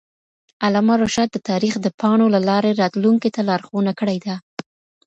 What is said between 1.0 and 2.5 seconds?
رشاد د تاریخ د پاڼو له